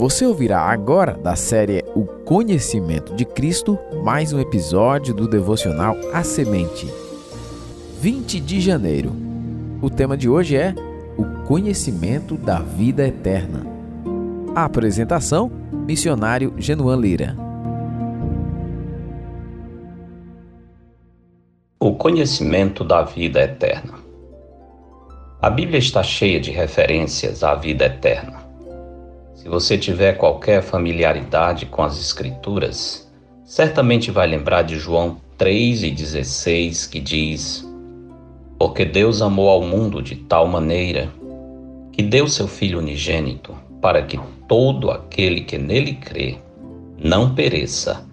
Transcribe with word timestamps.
Você 0.00 0.24
ouvirá 0.24 0.62
agora 0.62 1.12
da 1.12 1.36
série 1.36 1.84
O 1.94 2.06
Conhecimento 2.06 3.14
de 3.14 3.26
Cristo, 3.26 3.78
mais 4.02 4.32
um 4.32 4.40
episódio 4.40 5.12
do 5.12 5.28
devocional 5.28 5.94
A 6.10 6.22
Semente. 6.22 6.88
20 8.00 8.40
de 8.40 8.62
janeiro. 8.62 9.12
O 9.82 9.90
tema 9.90 10.16
de 10.16 10.26
hoje 10.26 10.56
é 10.56 10.74
O 11.18 11.46
Conhecimento 11.46 12.34
da 12.34 12.60
Vida 12.60 13.06
Eterna. 13.06 13.66
A 14.54 14.64
apresentação: 14.64 15.52
Missionário 15.86 16.54
Genuan 16.56 16.96
Lira. 16.96 17.36
O 21.78 21.94
conhecimento 21.94 22.82
da 22.84 23.02
vida 23.02 23.42
eterna. 23.42 23.98
A 25.42 25.50
Bíblia 25.50 25.78
está 25.78 26.02
cheia 26.02 26.40
de 26.40 26.50
referências 26.50 27.44
à 27.44 27.54
vida 27.54 27.84
eterna. 27.84 28.39
Se 29.40 29.48
você 29.48 29.78
tiver 29.78 30.18
qualquer 30.18 30.62
familiaridade 30.62 31.64
com 31.64 31.82
as 31.82 31.98
Escrituras, 31.98 33.10
certamente 33.42 34.10
vai 34.10 34.26
lembrar 34.26 34.60
de 34.60 34.78
João 34.78 35.16
3,16 35.38 36.90
que 36.90 37.00
diz: 37.00 37.66
Porque 38.58 38.84
Deus 38.84 39.22
amou 39.22 39.48
ao 39.48 39.62
mundo 39.62 40.02
de 40.02 40.14
tal 40.14 40.46
maneira 40.46 41.08
que 41.90 42.02
deu 42.02 42.28
seu 42.28 42.46
Filho 42.46 42.80
unigênito, 42.80 43.56
para 43.80 44.02
que 44.02 44.20
todo 44.46 44.90
aquele 44.90 45.40
que 45.40 45.56
nele 45.56 45.94
crê 45.94 46.36
não 47.02 47.34
pereça, 47.34 48.06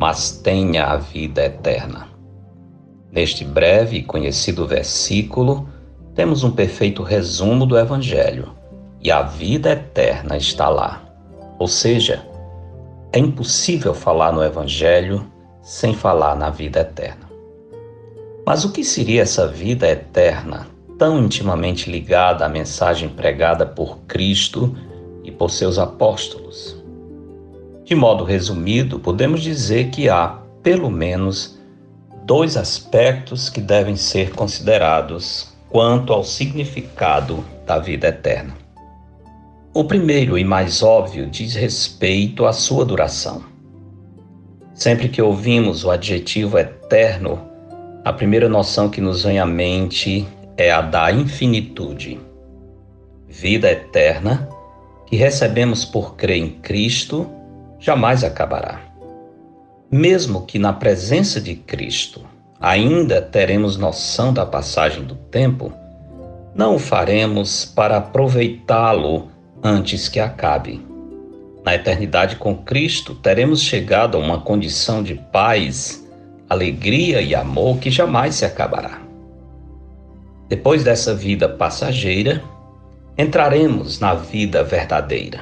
mas 0.00 0.30
tenha 0.30 0.86
a 0.86 0.96
vida 0.96 1.44
eterna. 1.44 2.08
Neste 3.10 3.44
breve 3.44 3.98
e 3.98 4.02
conhecido 4.02 4.66
versículo, 4.66 5.68
temos 6.14 6.42
um 6.42 6.50
perfeito 6.50 7.02
resumo 7.02 7.66
do 7.66 7.76
Evangelho 7.76 8.61
e 9.02 9.10
a 9.10 9.22
vida 9.22 9.72
eterna 9.72 10.36
está 10.36 10.68
lá. 10.68 11.02
Ou 11.58 11.66
seja, 11.66 12.26
é 13.12 13.18
impossível 13.18 13.94
falar 13.94 14.32
no 14.32 14.42
Evangelho 14.42 15.30
sem 15.62 15.94
falar 15.94 16.36
na 16.36 16.50
vida 16.50 16.80
eterna. 16.80 17.30
Mas 18.46 18.64
o 18.64 18.72
que 18.72 18.84
seria 18.84 19.22
essa 19.22 19.46
vida 19.46 19.88
eterna 19.88 20.66
tão 20.98 21.18
intimamente 21.18 21.90
ligada 21.90 22.44
à 22.44 22.48
mensagem 22.48 23.08
pregada 23.08 23.66
por 23.66 23.98
Cristo 24.06 24.76
e 25.24 25.30
por 25.30 25.50
seus 25.50 25.78
apóstolos? 25.78 26.76
De 27.84 27.94
modo 27.94 28.24
resumido, 28.24 28.98
podemos 28.98 29.42
dizer 29.42 29.90
que 29.90 30.08
há, 30.08 30.38
pelo 30.62 30.90
menos, 30.90 31.58
dois 32.24 32.56
aspectos 32.56 33.48
que 33.48 33.60
devem 33.60 33.96
ser 33.96 34.32
considerados 34.32 35.52
quanto 35.68 36.12
ao 36.12 36.22
significado 36.22 37.44
da 37.66 37.78
vida 37.78 38.08
eterna. 38.08 38.61
O 39.74 39.84
primeiro 39.84 40.36
e 40.36 40.44
mais 40.44 40.82
óbvio 40.82 41.26
diz 41.26 41.54
respeito 41.54 42.44
à 42.44 42.52
sua 42.52 42.84
duração. 42.84 43.42
Sempre 44.74 45.08
que 45.08 45.22
ouvimos 45.22 45.82
o 45.82 45.90
adjetivo 45.90 46.58
eterno, 46.58 47.40
a 48.04 48.12
primeira 48.12 48.50
noção 48.50 48.90
que 48.90 49.00
nos 49.00 49.24
vem 49.24 49.38
à 49.38 49.46
mente 49.46 50.28
é 50.58 50.70
a 50.70 50.82
da 50.82 51.10
infinitude. 51.10 52.20
Vida 53.26 53.72
eterna, 53.72 54.46
que 55.06 55.16
recebemos 55.16 55.86
por 55.86 56.16
crer 56.16 56.36
em 56.36 56.50
Cristo, 56.50 57.26
jamais 57.78 58.22
acabará. 58.22 58.78
Mesmo 59.90 60.44
que 60.44 60.58
na 60.58 60.74
presença 60.74 61.40
de 61.40 61.54
Cristo 61.54 62.20
ainda 62.60 63.22
teremos 63.22 63.78
noção 63.78 64.34
da 64.34 64.44
passagem 64.44 65.02
do 65.04 65.14
tempo, 65.14 65.72
não 66.54 66.74
o 66.74 66.78
faremos 66.78 67.64
para 67.64 67.96
aproveitá-lo 67.96 69.32
antes 69.62 70.08
que 70.08 70.18
acabe. 70.18 70.84
Na 71.64 71.74
eternidade 71.74 72.36
com 72.36 72.56
Cristo, 72.56 73.14
teremos 73.14 73.60
chegado 73.60 74.16
a 74.16 74.20
uma 74.20 74.40
condição 74.40 75.02
de 75.02 75.14
paz, 75.14 76.04
alegria 76.50 77.22
e 77.22 77.34
amor 77.34 77.78
que 77.78 77.90
jamais 77.90 78.34
se 78.34 78.44
acabará. 78.44 79.00
Depois 80.48 80.82
dessa 80.82 81.14
vida 81.14 81.48
passageira, 81.48 82.42
entraremos 83.16 84.00
na 84.00 84.14
vida 84.14 84.64
verdadeira. 84.64 85.40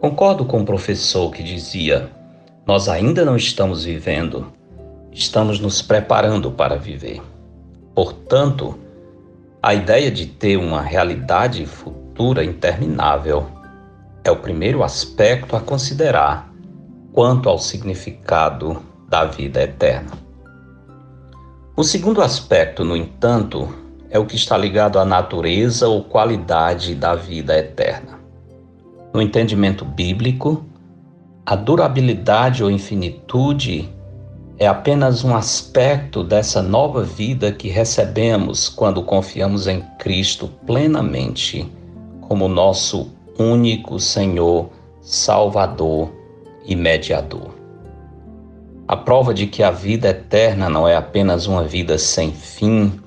Concordo 0.00 0.44
com 0.44 0.60
o 0.60 0.64
professor 0.64 1.30
que 1.32 1.42
dizia: 1.42 2.08
Nós 2.64 2.88
ainda 2.88 3.24
não 3.24 3.36
estamos 3.36 3.84
vivendo, 3.84 4.52
estamos 5.10 5.58
nos 5.58 5.82
preparando 5.82 6.50
para 6.52 6.76
viver. 6.76 7.20
Portanto, 7.94 8.78
a 9.60 9.74
ideia 9.74 10.10
de 10.10 10.26
ter 10.26 10.56
uma 10.56 10.80
realidade 10.80 11.66
futura 11.66 12.01
cultura 12.12 12.44
interminável 12.44 13.46
é 14.22 14.30
o 14.30 14.36
primeiro 14.36 14.84
aspecto 14.84 15.56
a 15.56 15.60
considerar 15.60 16.52
quanto 17.10 17.48
ao 17.48 17.58
significado 17.58 18.82
da 19.08 19.24
vida 19.24 19.62
eterna. 19.62 20.12
O 21.74 21.82
segundo 21.82 22.20
aspecto, 22.20 22.84
no 22.84 22.94
entanto, 22.94 23.66
é 24.10 24.18
o 24.18 24.26
que 24.26 24.36
está 24.36 24.58
ligado 24.58 24.98
à 24.98 25.06
natureza 25.06 25.88
ou 25.88 26.04
qualidade 26.04 26.94
da 26.94 27.14
vida 27.14 27.56
eterna. 27.56 28.18
No 29.14 29.22
entendimento 29.22 29.82
bíblico, 29.82 30.66
a 31.46 31.56
durabilidade 31.56 32.62
ou 32.62 32.70
infinitude 32.70 33.88
é 34.58 34.66
apenas 34.66 35.24
um 35.24 35.34
aspecto 35.34 36.22
dessa 36.22 36.60
nova 36.60 37.02
vida 37.02 37.50
que 37.52 37.68
recebemos 37.68 38.68
quando 38.68 39.02
confiamos 39.02 39.66
em 39.66 39.80
Cristo 39.98 40.46
plenamente 40.66 41.72
como 42.32 42.48
nosso 42.48 43.10
único 43.38 44.00
Senhor, 44.00 44.70
Salvador 45.02 46.10
e 46.64 46.74
Mediador. 46.74 47.50
A 48.88 48.96
prova 48.96 49.34
de 49.34 49.46
que 49.46 49.62
a 49.62 49.70
vida 49.70 50.08
eterna 50.08 50.70
não 50.70 50.88
é 50.88 50.96
apenas 50.96 51.46
uma 51.46 51.62
vida 51.62 51.98
sem 51.98 52.32
fim 52.32 52.98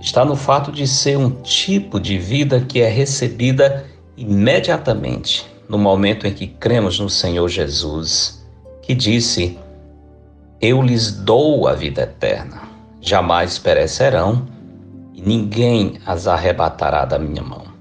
está 0.00 0.24
no 0.24 0.34
fato 0.34 0.72
de 0.72 0.86
ser 0.86 1.18
um 1.18 1.28
tipo 1.42 2.00
de 2.00 2.16
vida 2.16 2.58
que 2.58 2.80
é 2.80 2.88
recebida 2.88 3.84
imediatamente 4.16 5.46
no 5.68 5.76
momento 5.76 6.26
em 6.26 6.32
que 6.32 6.46
cremos 6.46 6.98
no 6.98 7.10
Senhor 7.10 7.46
Jesus, 7.50 8.42
que 8.80 8.94
disse: 8.94 9.58
Eu 10.58 10.80
lhes 10.80 11.12
dou 11.12 11.68
a 11.68 11.74
vida 11.74 12.00
eterna, 12.00 12.62
jamais 12.98 13.58
perecerão 13.58 14.46
e 15.12 15.20
ninguém 15.20 15.98
as 16.06 16.26
arrebatará 16.26 17.04
da 17.04 17.18
minha 17.18 17.42
mão. 17.42 17.73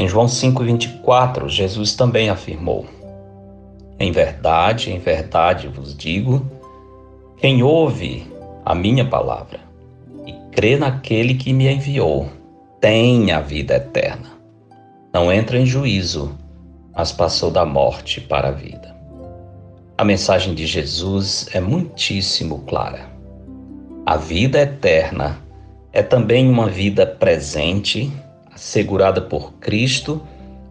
Em 0.00 0.08
João 0.08 0.24
5,24, 0.24 1.46
Jesus 1.46 1.94
também 1.94 2.30
afirmou: 2.30 2.86
Em 3.98 4.10
verdade, 4.10 4.90
em 4.90 4.98
verdade 4.98 5.68
vos 5.68 5.94
digo, 5.94 6.50
quem 7.36 7.62
ouve 7.62 8.26
a 8.64 8.74
minha 8.74 9.04
palavra 9.04 9.60
e 10.26 10.32
crê 10.52 10.78
naquele 10.78 11.34
que 11.34 11.52
me 11.52 11.70
enviou, 11.70 12.30
tem 12.80 13.30
a 13.30 13.42
vida 13.42 13.74
eterna. 13.74 14.30
Não 15.12 15.30
entra 15.30 15.58
em 15.58 15.66
juízo, 15.66 16.34
mas 16.96 17.12
passou 17.12 17.50
da 17.50 17.66
morte 17.66 18.22
para 18.22 18.48
a 18.48 18.52
vida. 18.52 18.96
A 19.98 20.02
mensagem 20.02 20.54
de 20.54 20.64
Jesus 20.64 21.46
é 21.52 21.60
muitíssimo 21.60 22.60
clara. 22.60 23.06
A 24.06 24.16
vida 24.16 24.62
eterna 24.62 25.36
é 25.92 26.02
também 26.02 26.48
uma 26.48 26.68
vida 26.70 27.04
presente 27.04 28.10
segurada 28.60 29.22
por 29.22 29.54
Cristo 29.54 30.20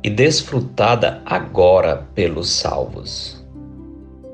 e 0.03 0.11
desfrutada 0.11 1.23
agora 1.25 2.07
pelos 2.13 2.51
salvos. 2.51 3.43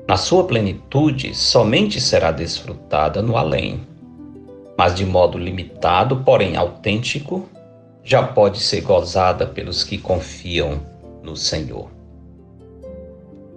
Na 0.06 0.18
sua 0.18 0.44
plenitude, 0.44 1.34
somente 1.34 1.98
será 1.98 2.30
desfrutada 2.30 3.22
no 3.22 3.34
além, 3.34 3.80
mas 4.76 4.94
de 4.94 5.06
modo 5.06 5.38
limitado, 5.38 6.18
porém 6.18 6.54
autêntico, 6.54 7.48
já 8.04 8.22
pode 8.22 8.60
ser 8.60 8.82
gozada 8.82 9.46
pelos 9.46 9.82
que 9.82 9.96
confiam 9.96 10.78
no 11.22 11.34
Senhor. 11.34 11.88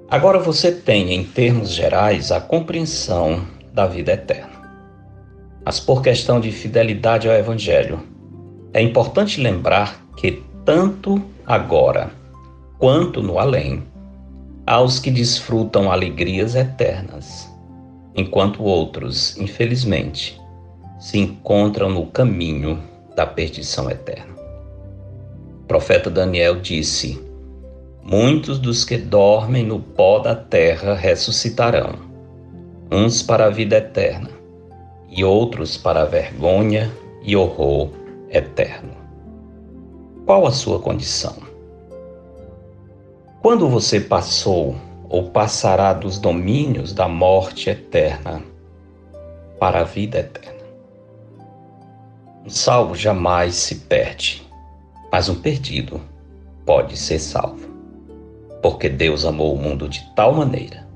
Agora 0.09 0.39
você 0.39 0.71
tem, 0.71 1.13
em 1.13 1.25
termos 1.25 1.71
gerais, 1.71 2.31
a 2.31 2.39
compreensão 2.39 3.45
da 3.73 3.85
vida 3.85 4.13
eterna. 4.13 4.63
Mas 5.65 5.77
por 5.77 6.01
questão 6.01 6.39
de 6.39 6.53
fidelidade 6.53 7.29
ao 7.29 7.35
Evangelho, 7.35 7.99
é 8.73 8.81
importante 8.81 9.41
lembrar 9.41 9.99
que, 10.15 10.43
tanto 10.63 11.21
agora 11.45 12.11
quanto 12.77 13.21
no 13.21 13.39
além, 13.39 13.83
há 14.65 14.79
os 14.79 14.99
que 14.99 15.09
desfrutam 15.09 15.91
alegrias 15.91 16.53
eternas, 16.55 17.51
enquanto 18.15 18.63
outros, 18.63 19.35
infelizmente, 19.37 20.39
se 20.99 21.17
encontram 21.17 21.89
no 21.89 22.05
caminho 22.05 22.79
da 23.15 23.25
perdição 23.25 23.89
eterna. 23.89 24.35
O 25.63 25.67
profeta 25.67 26.09
Daniel 26.09 26.59
disse: 26.59 27.19
Muitos 28.03 28.59
dos 28.59 28.85
que 28.85 28.97
dormem 28.97 29.65
no 29.65 29.79
pó 29.79 30.19
da 30.19 30.35
terra 30.35 30.93
ressuscitarão, 30.93 31.95
uns 32.91 33.23
para 33.23 33.45
a 33.45 33.49
vida 33.49 33.77
eterna, 33.77 34.29
e 35.09 35.23
outros 35.23 35.75
para 35.75 36.03
a 36.03 36.05
vergonha 36.05 36.91
e 37.23 37.35
horror 37.35 37.98
eterno. 38.29 38.91
Qual 40.25 40.45
a 40.45 40.51
sua 40.51 40.79
condição? 40.79 41.35
Quando 43.41 43.69
você 43.69 43.99
passou 43.99 44.75
ou 45.07 45.29
passará 45.29 45.93
dos 45.93 46.19
domínios 46.19 46.93
da 46.93 47.07
morte 47.07 47.69
eterna 47.69 48.43
para 49.59 49.81
a 49.81 49.83
vida 49.83 50.19
eterna? 50.19 50.59
Um 52.45 52.49
salvo 52.49 52.95
jamais 52.95 53.55
se 53.55 53.75
perde, 53.75 54.45
mas 55.11 55.29
um 55.29 55.35
perdido 55.35 56.01
pode 56.65 56.97
ser 56.97 57.19
salvo. 57.19 57.67
Porque 58.61 58.89
Deus 58.89 59.25
amou 59.25 59.53
o 59.53 59.57
mundo 59.57 59.87
de 59.87 60.03
tal 60.15 60.33
maneira 60.33 60.87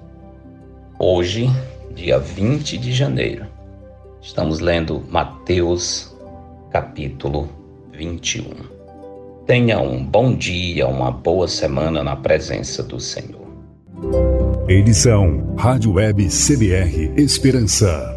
Hoje, 0.98 1.50
dia 1.94 2.18
20 2.18 2.78
de 2.78 2.90
janeiro, 2.90 3.44
estamos 4.22 4.60
lendo 4.60 5.04
Mateus, 5.10 6.16
capítulo 6.70 7.50
21. 7.92 8.44
Tenha 9.44 9.78
um 9.78 10.02
bom 10.02 10.34
dia, 10.34 10.88
uma 10.88 11.10
boa 11.10 11.48
semana 11.48 12.02
na 12.02 12.16
presença 12.16 12.82
do 12.82 12.98
Senhor. 12.98 13.46
Edição 14.66 15.54
Rádio 15.58 15.92
Web 15.92 16.28
CBR 16.28 17.12
Esperança. 17.14 18.15